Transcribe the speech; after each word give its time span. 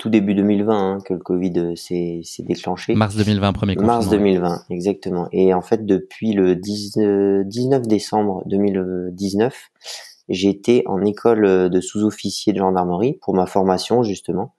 tout 0.00 0.08
début 0.08 0.34
2020 0.34 0.74
hein, 0.74 0.98
que 1.04 1.12
le 1.12 1.20
Covid 1.20 1.52
euh, 1.58 1.76
s'est 1.76 2.22
déclenché. 2.40 2.94
Mars 2.94 3.16
2020, 3.16 3.52
premier 3.52 3.74
confinement. 3.76 3.98
Mars 3.98 4.08
2020, 4.08 4.64
exactement. 4.70 5.28
Et 5.30 5.52
en 5.52 5.60
fait, 5.60 5.84
depuis 5.84 6.32
le 6.32 6.56
19 6.56 7.86
décembre 7.86 8.42
2019, 8.46 9.54
j'étais 10.30 10.82
en 10.86 11.02
école 11.02 11.68
de 11.68 11.80
sous-officier 11.82 12.54
de 12.54 12.58
gendarmerie 12.58 13.18
pour 13.20 13.34
ma 13.34 13.44
formation 13.44 14.02
justement, 14.02 14.54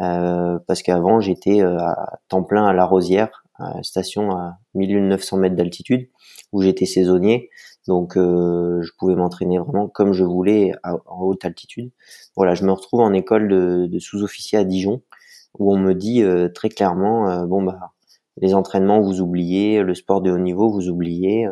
euh, 0.00 0.60
parce 0.68 0.82
qu'avant 0.82 1.18
j'étais 1.18 1.60
euh, 1.60 1.76
à 1.78 2.20
temps 2.28 2.44
plein 2.44 2.64
à 2.64 2.72
La 2.72 2.84
Rosière, 2.84 3.43
à 3.56 3.82
station 3.82 4.32
à 4.32 4.58
1900 4.74 5.36
mètres 5.36 5.56
d'altitude, 5.56 6.08
où 6.52 6.62
j'étais 6.62 6.86
saisonnier. 6.86 7.50
Donc 7.86 8.16
euh, 8.16 8.82
je 8.82 8.90
pouvais 8.98 9.14
m'entraîner 9.14 9.58
vraiment 9.58 9.88
comme 9.88 10.12
je 10.12 10.24
voulais 10.24 10.72
en 10.84 11.20
haute 11.20 11.44
altitude. 11.44 11.90
Voilà, 12.36 12.54
je 12.54 12.64
me 12.64 12.72
retrouve 12.72 13.00
en 13.00 13.12
école 13.12 13.48
de, 13.48 13.98
sous-officier 13.98 14.58
à 14.58 14.64
Dijon 14.64 15.02
où 15.58 15.72
on 15.72 15.78
me 15.78 15.94
dit 15.94 16.22
euh, 16.22 16.48
très 16.48 16.68
clairement 16.68 17.28
euh, 17.28 17.46
bon 17.46 17.62
bah 17.62 17.92
les 18.38 18.54
entraînements 18.54 19.00
vous 19.00 19.20
oubliez, 19.20 19.82
le 19.82 19.94
sport 19.94 20.20
de 20.20 20.30
haut 20.30 20.38
niveau 20.38 20.70
vous 20.70 20.88
oubliez. 20.88 21.46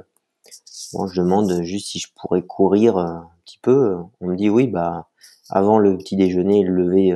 Bon, 0.93 1.07
je 1.07 1.21
demande 1.21 1.63
juste 1.63 1.89
si 1.89 1.99
je 1.99 2.09
pourrais 2.15 2.43
courir 2.43 2.99
un 2.99 3.31
petit 3.45 3.59
peu. 3.59 3.97
On 4.21 4.29
me 4.29 4.37
dit 4.37 4.49
oui 4.49 4.67
bah 4.67 5.09
avant 5.51 5.79
le 5.79 5.97
petit 5.99 6.17
déjeuner 6.17 6.65
le 6.65 6.75
lever 6.75 7.15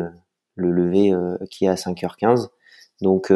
le 0.56 0.70
lever 0.70 1.12
qui 1.50 1.64
est 1.64 1.68
à 1.68 1.74
5h15. 1.74 2.48
Donc 3.02 3.32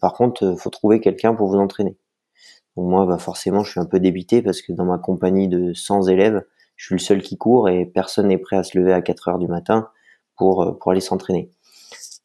par 0.00 0.14
contre, 0.14 0.54
faut 0.58 0.70
trouver 0.70 1.00
quelqu'un 1.00 1.34
pour 1.34 1.48
vous 1.48 1.58
entraîner. 1.58 1.96
Donc 2.76 2.88
moi, 2.88 3.06
bah 3.06 3.18
forcément, 3.18 3.62
je 3.62 3.70
suis 3.70 3.80
un 3.80 3.86
peu 3.86 4.00
débité 4.00 4.42
parce 4.42 4.60
que 4.60 4.72
dans 4.72 4.84
ma 4.84 4.98
compagnie 4.98 5.48
de 5.48 5.72
100 5.72 6.08
élèves, 6.08 6.44
je 6.76 6.86
suis 6.86 6.94
le 6.94 7.00
seul 7.00 7.22
qui 7.22 7.36
court 7.36 7.68
et 7.68 7.86
personne 7.86 8.28
n'est 8.28 8.38
prêt 8.38 8.56
à 8.56 8.64
se 8.64 8.76
lever 8.78 8.92
à 8.92 9.02
4 9.02 9.28
heures 9.28 9.38
du 9.38 9.46
matin 9.46 9.88
pour 10.36 10.62
euh, 10.62 10.72
pour 10.72 10.92
aller 10.92 11.00
s'entraîner. 11.00 11.50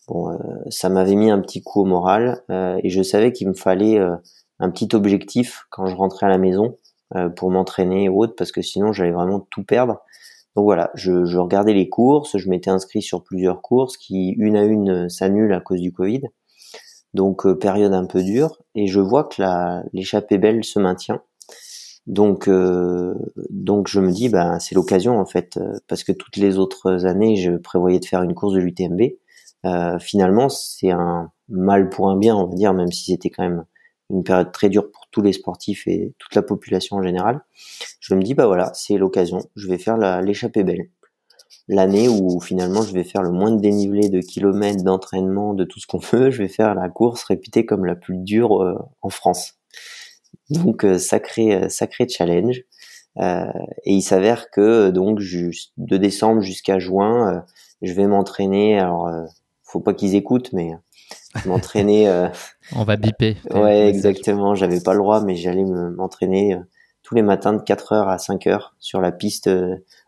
Bon, 0.08 0.32
euh, 0.32 0.38
ça 0.70 0.90
m'avait 0.90 1.16
mis 1.16 1.30
un 1.30 1.40
petit 1.40 1.62
coup 1.62 1.82
au 1.82 1.86
moral 1.86 2.44
euh, 2.50 2.80
et 2.84 2.90
je 2.90 3.04
savais 3.04 3.32
qu'il 3.32 3.48
me 3.48 3.54
fallait 3.54 4.00
un 4.60 4.72
petit 4.72 4.90
objectif 4.96 5.66
quand 5.70 5.86
je 5.86 5.96
rentrais 5.96 6.26
à 6.26 6.30
la 6.30 6.40
maison 6.40 6.78
pour 7.36 7.50
m'entraîner 7.50 8.08
ou 8.08 8.22
autre 8.22 8.36
parce 8.38 8.52
que 8.52 8.62
sinon 8.62 8.92
j'allais 8.94 9.12
vraiment 9.12 9.40
tout 9.40 9.64
perdre. 9.64 10.00
Donc 10.56 10.66
voilà, 10.66 10.92
je, 10.96 11.26
je 11.26 11.38
regardais 11.38 11.74
les 11.74 11.90
courses, 11.90 12.38
je 12.38 12.50
m'étais 12.50 12.72
inscrit 12.72 13.02
sur 13.02 13.24
plusieurs 13.24 13.62
courses 13.62 13.98
qui 13.98 14.32
une 14.38 14.56
à 14.56 14.64
une 14.64 15.10
s'annulent 15.10 15.54
à 15.54 15.60
cause 15.60 15.80
du 15.80 15.92
Covid 15.92 16.22
donc 17.14 17.46
euh, 17.46 17.56
période 17.56 17.94
un 17.94 18.06
peu 18.06 18.24
dure, 18.24 18.60
et 18.76 18.88
je 18.88 19.00
vois 19.00 19.26
que 19.26 19.42
l'échappée 19.94 20.38
belle 20.38 20.64
se 20.64 20.80
maintient. 20.80 21.22
Donc, 22.10 22.48
euh, 22.48 23.14
donc 23.52 23.88
je 23.88 24.00
me 24.00 24.12
dis, 24.12 24.30
bah, 24.30 24.60
c'est 24.60 24.74
l'occasion 24.74 25.20
en 25.20 25.26
fait, 25.26 25.58
euh, 25.58 25.78
parce 25.88 26.04
que 26.04 26.12
toutes 26.12 26.38
les 26.38 26.58
autres 26.58 27.06
années, 27.06 27.36
je 27.36 27.52
prévoyais 27.52 28.00
de 28.00 28.06
faire 28.06 28.24
une 28.24 28.34
course 28.34 28.56
de 28.56 28.60
l'UTMB. 28.60 29.02
Euh, 29.66 30.00
finalement, 30.00 30.50
c'est 30.50 30.90
un 30.90 31.32
mal 31.50 31.90
pour 31.90 32.10
un 32.10 32.18
bien, 32.18 32.36
on 32.36 32.48
va 32.48 32.56
dire, 32.56 32.74
même 32.74 32.92
si 32.92 33.12
c'était 33.12 33.30
quand 33.30 33.44
même 33.44 33.64
une 34.10 34.24
période 34.24 34.52
très 34.52 34.70
dure 34.70 34.90
pour 34.92 35.08
tous 35.12 35.22
les 35.22 35.34
sportifs 35.34 35.88
et 35.88 36.16
toute 36.18 36.34
la 36.34 36.42
population 36.42 36.98
en 36.98 37.04
général. 37.04 37.42
Je 38.00 38.16
me 38.16 38.24
dis, 38.24 38.34
bah 38.34 38.48
voilà, 38.48 38.72
c'est 38.74 38.98
l'occasion, 38.98 39.40
je 39.56 39.68
vais 39.68 39.78
faire 39.78 39.98
l'échappée 40.22 40.64
belle 40.64 40.90
l'année 41.70 42.10
où 42.10 42.42
finalement 42.42 42.82
je 42.82 42.92
vais 42.94 43.04
faire 43.04 43.22
le 43.22 43.32
moins 43.32 43.52
de 43.52 43.62
dénivelé 43.62 44.10
de 44.10 44.20
kilomètres 44.20 44.84
d'entraînement, 44.84 45.54
de 45.54 45.64
tout 45.64 45.80
ce 45.80 45.88
qu'on 45.88 46.00
veut, 46.12 46.32
je 46.32 46.42
vais 46.42 46.50
faire 46.50 46.76
la 46.76 46.90
course 46.90 47.24
réputée 47.24 47.66
comme 47.66 47.86
la 47.86 47.96
plus 47.96 48.18
dure 48.18 48.62
euh, 48.62 48.78
en 49.02 49.10
France. 49.10 49.54
Donc 50.50 50.84
euh, 50.84 50.98
sacré 50.98 51.54
euh, 51.54 51.70
sacré 51.70 52.08
challenge. 52.10 52.64
et 53.18 53.94
il 53.94 54.02
s'avère 54.02 54.50
que 54.50 54.90
donc 54.90 55.20
de 55.20 55.98
décembre 55.98 56.42
jusqu'à 56.42 56.80
juin, 56.80 57.44
je 57.82 57.94
vais 57.94 58.08
m'entraîner. 58.08 58.80
Alors 58.80 59.10
faut 59.64 59.82
pas 59.82 59.94
qu'ils 59.94 60.16
écoutent, 60.16 60.54
mais 60.54 60.72
m'entraîner. 61.46 62.08
On 62.76 62.84
va 62.84 62.96
biper. 62.96 63.38
ouais, 63.54 63.90
exactement. 63.90 64.56
J'avais 64.56 64.80
pas 64.80 64.94
le 64.94 65.00
droit, 65.00 65.22
mais 65.22 65.36
j'allais 65.36 65.66
m'entraîner 65.66 66.58
tous 67.04 67.14
les 67.16 67.24
matins 67.24 67.54
de 67.54 67.62
4 67.62 67.94
heures 67.94 68.10
à 68.10 68.20
5 68.20 68.48
heures 68.48 68.76
sur 68.80 69.02
la 69.02 69.12
piste 69.12 69.50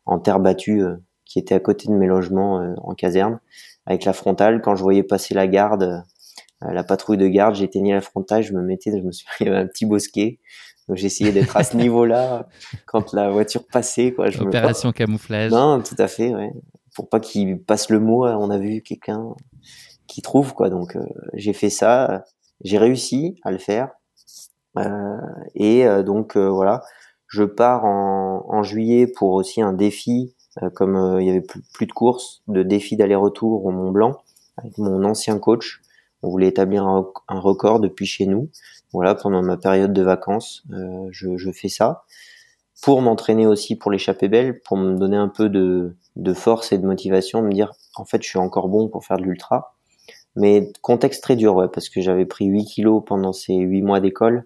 en 0.05 0.19
terre 0.19 0.39
battue 0.39 0.83
qui 1.31 1.39
était 1.39 1.55
à 1.55 1.61
côté 1.61 1.87
de 1.87 1.93
mes 1.93 2.07
logements 2.07 2.59
euh, 2.59 2.73
en 2.83 2.93
caserne, 2.93 3.39
avec 3.85 4.03
la 4.03 4.11
frontale. 4.11 4.61
Quand 4.61 4.75
je 4.75 4.83
voyais 4.83 5.03
passer 5.03 5.33
la 5.33 5.47
garde, 5.47 6.03
euh, 6.63 6.73
la 6.73 6.83
patrouille 6.83 7.17
de 7.17 7.27
garde, 7.27 7.55
j'éteignais 7.55 7.93
la 7.93 8.01
frontale, 8.01 8.43
je 8.43 8.51
me 8.51 8.61
mettais, 8.61 8.91
je 8.91 9.03
me 9.03 9.13
suis 9.13 9.25
pris 9.37 9.47
un 9.47 9.65
petit 9.65 9.85
bosquet. 9.85 10.39
Donc 10.89 10.97
j'essayais 10.97 11.31
d'être 11.31 11.55
à 11.55 11.63
ce 11.63 11.77
niveau-là 11.77 12.49
quand 12.85 13.13
la 13.13 13.29
voiture 13.29 13.65
passait. 13.65 14.11
Quoi, 14.11 14.29
je 14.29 14.41
Opération 14.41 14.91
camouflage. 14.91 15.51
Non, 15.51 15.81
tout 15.81 15.95
à 15.97 16.07
fait, 16.07 16.35
ouais. 16.35 16.51
Pour 16.95 17.07
pas 17.07 17.21
qu'il 17.21 17.63
passe 17.63 17.89
le 17.89 18.01
mot, 18.01 18.27
on 18.27 18.49
a 18.49 18.57
vu 18.57 18.81
quelqu'un 18.81 19.33
qui 20.07 20.21
trouve 20.21 20.53
quoi. 20.53 20.69
Donc 20.69 20.97
euh, 20.97 21.05
j'ai 21.35 21.53
fait 21.53 21.69
ça, 21.69 22.25
j'ai 22.65 22.77
réussi 22.77 23.37
à 23.43 23.51
le 23.51 23.57
faire. 23.57 23.91
Euh, 24.77 25.17
et 25.55 25.85
donc 26.03 26.35
voilà, 26.35 26.81
je 27.27 27.43
pars 27.43 27.85
en, 27.85 28.43
en, 28.49 28.63
juillet 28.63 29.07
pour 29.07 29.31
aussi 29.31 29.61
un 29.61 29.71
défi 29.71 30.33
euh, 30.33 30.40
comme 30.73 30.95
euh, 30.95 31.21
il 31.21 31.27
y 31.27 31.29
avait 31.29 31.41
plus, 31.41 31.85
de 31.85 31.91
courses, 31.91 32.41
de 32.47 32.63
défis 32.63 32.97
d'aller-retour 32.97 33.65
au 33.65 33.71
Mont 33.71 33.91
Blanc 33.91 34.21
avec 34.57 34.77
mon 34.77 35.03
ancien 35.03 35.39
coach. 35.39 35.81
On 36.23 36.29
voulait 36.29 36.49
établir 36.49 36.85
un, 36.85 37.05
record 37.29 37.79
depuis 37.79 38.05
chez 38.05 38.25
nous. 38.25 38.49
Voilà, 38.93 39.15
pendant 39.15 39.41
ma 39.41 39.57
période 39.57 39.93
de 39.93 40.01
vacances, 40.01 40.63
euh, 40.71 41.07
je, 41.11 41.37
je, 41.37 41.51
fais 41.51 41.69
ça 41.69 42.03
pour 42.83 43.01
m'entraîner 43.01 43.47
aussi 43.47 43.75
pour 43.75 43.91
l'échappée 43.91 44.27
belle, 44.27 44.59
pour 44.61 44.75
me 44.75 44.97
donner 44.97 45.15
un 45.15 45.29
peu 45.29 45.49
de, 45.49 45.95
de, 46.15 46.33
force 46.33 46.71
et 46.71 46.77
de 46.77 46.85
motivation, 46.85 47.41
me 47.41 47.51
dire 47.51 47.71
en 47.95 48.05
fait 48.05 48.21
je 48.21 48.27
suis 48.27 48.39
encore 48.39 48.67
bon 48.69 48.89
pour 48.89 49.05
faire 49.05 49.17
de 49.17 49.23
l'ultra. 49.23 49.75
Mais 50.35 50.71
contexte 50.81 51.23
très 51.23 51.35
dur, 51.35 51.55
ouais, 51.55 51.67
parce 51.67 51.89
que 51.89 52.01
j'avais 52.01 52.25
pris 52.25 52.45
8 52.45 52.65
kilos 52.65 53.03
pendant 53.05 53.33
ces 53.33 53.55
8 53.55 53.81
mois 53.81 53.99
d'école, 53.99 54.45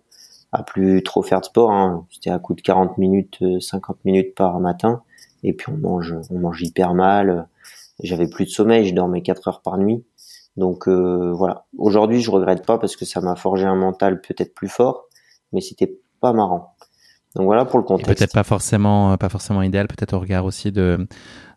à 0.51 0.63
plus 0.63 1.01
trop 1.03 1.23
faire 1.23 1.41
de 1.41 1.45
sport. 1.45 1.71
Hein. 1.71 2.05
C'était 2.11 2.29
à 2.29 2.39
coup 2.39 2.53
de 2.53 2.61
40 2.61 2.97
minutes, 2.97 3.39
50 3.59 4.03
minutes 4.05 4.35
par 4.35 4.59
matin 4.59 5.03
et 5.45 5.53
puis 5.53 5.71
on 5.71 5.77
mange, 5.77 6.15
on 6.31 6.39
mange 6.39 6.61
hyper 6.61 6.93
mal. 6.93 7.47
J'avais 8.03 8.27
plus 8.27 8.45
de 8.45 8.49
sommeil, 8.49 8.87
je 8.87 8.93
dormais 8.93 9.21
4 9.21 9.47
heures 9.47 9.61
par 9.61 9.77
nuit. 9.77 10.03
Donc 10.57 10.87
euh, 10.87 11.31
voilà. 11.31 11.65
Aujourd'hui, 11.77 12.21
je 12.21 12.31
regrette 12.31 12.65
pas 12.65 12.77
parce 12.77 12.95
que 12.95 13.05
ça 13.05 13.21
m'a 13.21 13.35
forgé 13.35 13.65
un 13.65 13.75
mental 13.75 14.21
peut-être 14.21 14.53
plus 14.55 14.69
fort, 14.69 15.05
mais 15.53 15.61
c'était 15.61 15.99
pas 16.19 16.33
marrant. 16.33 16.75
Donc 17.35 17.45
voilà 17.45 17.65
pour 17.65 17.79
le 17.79 17.85
contexte. 17.85 18.17
Peut-être 18.17 18.33
pas 18.33 18.43
forcément, 18.43 19.15
pas 19.17 19.29
forcément 19.29 19.61
idéal, 19.61 19.87
peut-être 19.87 20.13
au 20.13 20.19
regard 20.19 20.45
aussi 20.45 20.71
de 20.71 21.07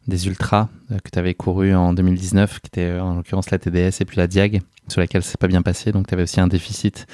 des 0.06 0.26
ultras 0.26 0.69
que 0.88 1.11
tu 1.12 1.19
avais 1.19 1.35
couru 1.35 1.75
en 1.75 1.93
2019, 1.93 2.61
qui 2.61 2.69
était 2.69 2.99
en 2.99 3.17
l'occurrence 3.17 3.50
la 3.50 3.58
TDS 3.58 4.00
et 4.00 4.05
puis 4.06 4.17
la 4.17 4.26
Diag, 4.26 4.62
sur 4.88 5.00
laquelle 5.00 5.23
c'est 5.23 5.38
pas 5.38 5.49
bien 5.49 5.61
passé. 5.62 5.93
Donc 5.93 6.06
tu 6.06 6.14
avais 6.14 6.23
aussi 6.23 6.40
un 6.40 6.49
déficit 6.49 7.06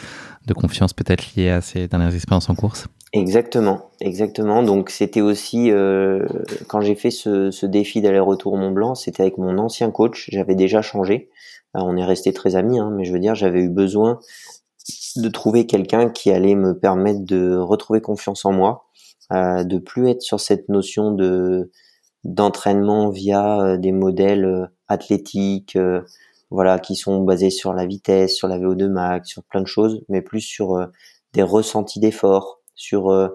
de 0.47 0.55
confiance 0.55 0.93
peut-être 0.93 1.35
lié 1.35 1.51
à 1.51 1.61
ces 1.61 1.89
dernières 1.89 2.15
expériences 2.15 2.49
en 2.49 2.55
course. 2.55 2.87
Exactement, 3.17 3.91
exactement. 4.01 4.63
Donc 4.65 4.91
c'était 4.91 5.21
aussi 5.21 5.71
euh, 5.71 6.27
quand 6.69 6.81
j'ai 6.81 6.97
fait 6.97 7.13
ce, 7.13 7.53
ce 7.53 7.65
défi 7.65 8.01
d'aller-retour 8.01 8.57
Mont 8.57 8.73
Blanc, 8.73 8.97
c'était 8.97 9.23
avec 9.23 9.39
mon 9.39 9.57
ancien 9.59 9.93
coach. 9.93 10.29
J'avais 10.33 10.57
déjà 10.57 10.83
changé. 10.83 11.31
on 11.75 11.97
est 11.97 12.05
resté 12.05 12.33
très 12.33 12.57
amis, 12.57 12.79
hein, 12.81 12.91
mais 12.97 13.05
je 13.05 13.13
veux 13.13 13.21
dire, 13.21 13.37
j'avais 13.37 13.61
eu 13.61 13.69
besoin 13.69 14.19
de 15.17 15.29
trouver 15.29 15.67
quelqu'un 15.67 16.11
qui 16.11 16.31
allait 16.33 16.57
me 16.57 16.79
permettre 16.79 17.21
de 17.25 17.57
retrouver 17.57 18.01
confiance 18.01 18.45
en 18.45 18.53
moi, 18.53 18.87
euh, 19.33 19.65
de 19.65 19.79
plus 19.79 20.09
être 20.11 20.23
sur 20.23 20.41
cette 20.41 20.69
notion 20.69 21.13
de 21.13 21.71
d'entraînement 22.25 23.11
via 23.11 23.61
euh, 23.61 23.77
des 23.77 23.93
modèles 23.93 24.45
euh, 24.47 24.67
athlétiques, 24.89 25.77
euh, 25.77 26.03
voilà, 26.51 26.79
qui 26.79 26.97
sont 26.97 27.23
basés 27.23 27.51
sur 27.51 27.75
la 27.75 27.87
vitesse, 27.87 28.35
sur 28.37 28.49
la 28.49 28.59
VO2 28.59 28.89
max, 28.89 29.29
sur 29.29 29.45
plein 29.45 29.61
de 29.61 29.67
choses, 29.67 30.03
mais 30.09 30.23
plus 30.23 30.41
sur 30.41 30.89
des 31.33 31.43
ressentis 31.43 32.01
d'effort, 32.01 32.61
sur 32.75 33.33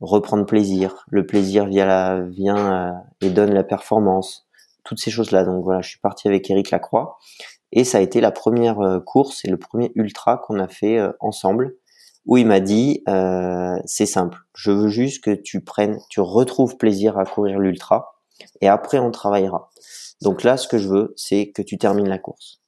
reprendre 0.00 0.46
plaisir. 0.46 1.04
Le 1.10 1.26
plaisir 1.26 1.66
via 1.66 1.86
la, 1.86 2.20
vient 2.22 2.94
et 3.20 3.30
donne 3.30 3.52
la 3.52 3.64
performance. 3.64 4.46
Toutes 4.84 5.00
ces 5.00 5.10
choses-là. 5.10 5.44
Donc 5.44 5.64
voilà, 5.64 5.80
je 5.82 5.88
suis 5.88 6.00
parti 6.00 6.28
avec 6.28 6.50
Eric 6.50 6.70
Lacroix 6.70 7.18
et 7.72 7.84
ça 7.84 7.98
a 7.98 8.00
été 8.00 8.20
la 8.20 8.30
première 8.30 9.00
course 9.04 9.44
et 9.44 9.48
le 9.48 9.58
premier 9.58 9.92
ultra 9.94 10.38
qu'on 10.38 10.58
a 10.58 10.68
fait 10.68 10.98
ensemble 11.20 11.74
où 12.28 12.36
il 12.36 12.46
m'a 12.46 12.60
dit 12.60 13.02
euh, 13.08 13.76
c'est 13.86 14.06
simple, 14.06 14.38
je 14.54 14.70
veux 14.70 14.88
juste 14.88 15.24
que 15.24 15.30
tu 15.30 15.62
prennes, 15.62 15.98
tu 16.10 16.20
retrouves 16.20 16.76
plaisir 16.76 17.18
à 17.18 17.24
courir 17.24 17.58
l'ultra 17.58 18.20
et 18.60 18.68
après 18.68 18.98
on 18.98 19.10
travaillera. 19.10 19.70
Donc 20.20 20.42
là, 20.42 20.58
ce 20.58 20.68
que 20.68 20.78
je 20.78 20.88
veux, 20.88 21.14
c'est 21.16 21.50
que 21.50 21.62
tu 21.62 21.78
termines 21.78 22.08
la 22.08 22.18
course. 22.18 22.60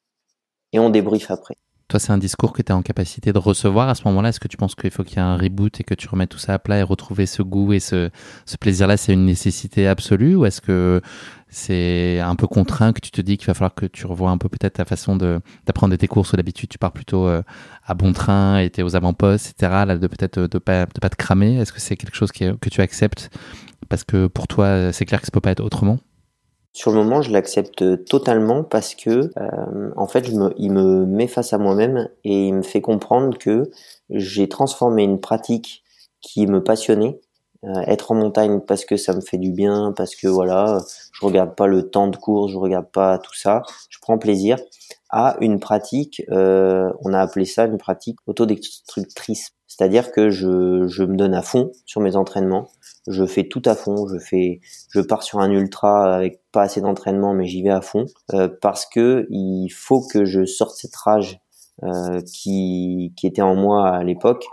Et 0.72 0.78
on 0.78 0.88
débriefe 0.88 1.30
après. 1.30 1.56
Toi, 1.90 1.98
c'est 1.98 2.12
un 2.12 2.18
discours 2.18 2.52
que 2.52 2.62
tu 2.62 2.68
es 2.68 2.72
en 2.72 2.82
capacité 2.82 3.32
de 3.32 3.38
recevoir 3.38 3.88
à 3.88 3.96
ce 3.96 4.04
moment-là. 4.04 4.28
Est-ce 4.28 4.38
que 4.38 4.46
tu 4.46 4.56
penses 4.56 4.76
qu'il 4.76 4.92
faut 4.92 5.02
qu'il 5.02 5.16
y 5.16 5.18
ait 5.18 5.22
un 5.22 5.36
reboot 5.36 5.80
et 5.80 5.82
que 5.82 5.94
tu 5.94 6.08
remettes 6.08 6.28
tout 6.28 6.38
ça 6.38 6.54
à 6.54 6.60
plat 6.60 6.78
et 6.78 6.84
retrouver 6.84 7.26
ce 7.26 7.42
goût 7.42 7.72
et 7.72 7.80
ce, 7.80 8.10
plaisir-là, 8.60 8.96
c'est 8.96 9.12
une 9.12 9.26
nécessité 9.26 9.88
absolue 9.88 10.36
ou 10.36 10.46
est-ce 10.46 10.60
que 10.60 11.00
c'est 11.48 12.20
un 12.20 12.36
peu 12.36 12.46
contraint 12.46 12.92
que 12.92 13.00
tu 13.00 13.10
te 13.10 13.20
dis 13.20 13.38
qu'il 13.38 13.48
va 13.48 13.54
falloir 13.54 13.74
que 13.74 13.86
tu 13.86 14.06
revoies 14.06 14.30
un 14.30 14.38
peu 14.38 14.48
peut-être 14.48 14.74
ta 14.74 14.84
façon 14.84 15.16
d'apprendre 15.16 15.96
tes 15.96 16.06
courses? 16.06 16.32
Ou 16.32 16.36
d'habitude 16.36 16.68
tu 16.68 16.78
pars 16.78 16.92
plutôt 16.92 17.26
euh, 17.26 17.42
à 17.84 17.94
bon 17.94 18.12
train 18.12 18.60
et 18.60 18.70
es 18.72 18.82
aux 18.84 18.94
avant-postes, 18.94 19.50
etc. 19.50 19.82
Là, 19.84 19.98
de 19.98 20.06
peut-être 20.06 20.38
de 20.38 20.58
pas, 20.58 20.86
de 20.86 21.00
pas 21.00 21.08
te 21.08 21.16
cramer. 21.16 21.56
Est-ce 21.56 21.72
que 21.72 21.80
c'est 21.80 21.96
quelque 21.96 22.14
chose 22.14 22.30
que 22.30 22.68
tu 22.70 22.82
acceptes? 22.82 23.36
Parce 23.88 24.04
que 24.04 24.28
pour 24.28 24.46
toi, 24.46 24.92
c'est 24.92 25.06
clair 25.06 25.18
que 25.18 25.26
ça 25.26 25.32
peut 25.32 25.40
pas 25.40 25.50
être 25.50 25.64
autrement 25.64 25.98
sur 26.72 26.92
le 26.92 26.98
moment, 26.98 27.20
je 27.20 27.32
l'accepte 27.32 28.04
totalement 28.04 28.62
parce 28.62 28.94
que, 28.94 29.30
euh, 29.36 29.90
en 29.96 30.06
fait, 30.06 30.28
il 30.56 30.72
me 30.72 31.04
met 31.04 31.26
face 31.26 31.52
à 31.52 31.58
moi-même 31.58 32.08
et 32.24 32.46
il 32.48 32.54
me 32.54 32.62
fait 32.62 32.80
comprendre 32.80 33.36
que 33.38 33.70
j'ai 34.08 34.48
transformé 34.48 35.02
une 35.02 35.20
pratique 35.20 35.82
qui 36.20 36.46
me 36.46 36.62
passionnait, 36.62 37.20
euh, 37.64 37.80
être 37.86 38.12
en 38.12 38.14
montagne 38.14 38.60
parce 38.60 38.84
que 38.84 38.96
ça 38.96 39.14
me 39.14 39.20
fait 39.20 39.38
du 39.38 39.50
bien, 39.50 39.92
parce 39.96 40.14
que 40.14 40.28
voilà, 40.28 40.78
je 41.12 41.26
regarde 41.26 41.54
pas 41.56 41.66
le 41.66 41.90
temps 41.90 42.06
de 42.08 42.16
course, 42.16 42.52
je 42.52 42.58
regarde 42.58 42.90
pas 42.90 43.18
tout 43.18 43.34
ça, 43.34 43.62
je 43.88 43.98
prends 44.00 44.18
plaisir, 44.18 44.56
à 45.12 45.36
une 45.40 45.60
pratique, 45.60 46.22
euh, 46.30 46.90
on 47.02 47.12
a 47.12 47.20
appelé 47.20 47.44
ça 47.44 47.66
une 47.66 47.78
pratique 47.78 48.18
autodestructrice. 48.26 49.50
C'est-à-dire 49.66 50.12
que 50.12 50.30
je, 50.30 50.86
je 50.88 51.04
me 51.04 51.16
donne 51.16 51.34
à 51.34 51.42
fond 51.42 51.70
sur 51.86 52.00
mes 52.00 52.16
entraînements, 52.16 52.68
je 53.06 53.24
fais 53.24 53.44
tout 53.44 53.62
à 53.64 53.74
fond, 53.74 54.06
je 54.08 54.18
fais, 54.18 54.60
je 54.90 55.00
pars 55.00 55.22
sur 55.22 55.40
un 55.40 55.50
ultra 55.50 56.14
avec 56.14 56.40
pas 56.52 56.62
assez 56.62 56.80
d'entraînement, 56.80 57.34
mais 57.34 57.46
j'y 57.46 57.62
vais 57.62 57.70
à 57.70 57.80
fond 57.80 58.06
euh, 58.34 58.48
parce 58.60 58.86
que 58.86 59.26
il 59.30 59.68
faut 59.70 60.06
que 60.06 60.24
je 60.24 60.44
sorte 60.44 60.76
cette 60.76 60.96
rage 60.96 61.40
euh, 61.82 62.20
qui, 62.20 63.12
qui 63.16 63.26
était 63.26 63.42
en 63.42 63.54
moi 63.54 63.88
à 63.88 64.04
l'époque. 64.04 64.44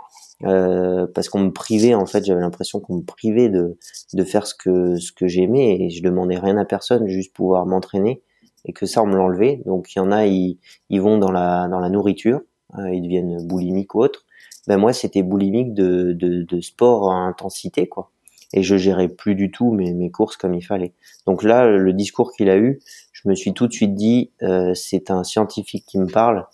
Euh, 0.44 1.08
parce 1.12 1.28
qu'on 1.28 1.40
me 1.40 1.50
privait 1.50 1.94
en 1.94 2.06
fait 2.06 2.24
j'avais 2.24 2.40
l'impression 2.40 2.78
qu'on 2.78 2.98
me 2.98 3.02
privait 3.02 3.48
de, 3.48 3.76
de 4.12 4.22
faire 4.22 4.46
ce 4.46 4.54
que 4.54 4.94
ce 4.94 5.10
que 5.10 5.26
j'aimais 5.26 5.80
et 5.80 5.90
je 5.90 6.00
demandais 6.00 6.38
rien 6.38 6.56
à 6.58 6.64
personne 6.64 7.08
juste 7.08 7.34
pouvoir 7.34 7.66
m'entraîner 7.66 8.22
et 8.64 8.72
que 8.72 8.86
ça 8.86 9.02
on 9.02 9.06
me 9.06 9.16
l'enlevait 9.16 9.62
donc 9.66 9.94
il 9.94 9.98
y 9.98 10.00
en 10.00 10.10
a 10.10 10.26
ils, 10.26 10.58
ils 10.90 11.00
vont 11.00 11.18
dans 11.18 11.30
la 11.30 11.68
dans 11.68 11.80
la 11.80 11.88
nourriture 11.88 12.40
ils 12.78 13.02
deviennent 13.02 13.46
boulimiques 13.46 13.94
ou 13.94 14.02
autres 14.02 14.24
ben 14.66 14.76
moi 14.76 14.92
c'était 14.92 15.22
boulimique 15.22 15.72
de, 15.72 16.12
de, 16.12 16.42
de 16.42 16.60
sport 16.60 17.10
à 17.10 17.16
intensité 17.16 17.88
quoi 17.88 18.10
et 18.52 18.62
je 18.62 18.76
gérais 18.76 19.08
plus 19.08 19.34
du 19.34 19.50
tout 19.50 19.72
mes, 19.72 19.92
mes 19.92 20.10
courses 20.10 20.36
comme 20.36 20.54
il 20.54 20.64
fallait. 20.64 20.94
Donc 21.26 21.42
là, 21.42 21.66
le 21.66 21.92
discours 21.92 22.32
qu'il 22.32 22.48
a 22.48 22.56
eu, 22.56 22.80
je 23.12 23.28
me 23.28 23.34
suis 23.34 23.52
tout 23.52 23.66
de 23.66 23.72
suite 23.72 23.94
dit, 23.94 24.30
euh, 24.42 24.74
c'est 24.74 25.10
un 25.10 25.24
scientifique 25.24 25.84
qui 25.86 25.98
me 25.98 26.06
parle 26.06 26.46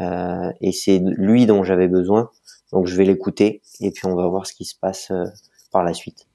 euh, 0.00 0.50
et 0.60 0.72
c'est 0.72 1.00
lui 1.02 1.46
dont 1.46 1.62
j'avais 1.62 1.88
besoin. 1.88 2.30
Donc 2.72 2.86
je 2.86 2.96
vais 2.96 3.04
l'écouter 3.04 3.62
et 3.80 3.90
puis 3.90 4.06
on 4.06 4.14
va 4.14 4.26
voir 4.26 4.46
ce 4.46 4.52
qui 4.52 4.64
se 4.64 4.74
passe 4.78 5.10
euh, 5.10 5.24
par 5.72 5.82
la 5.82 5.94
suite. 5.94 6.27